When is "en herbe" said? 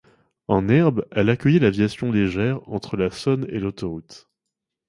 0.47-1.05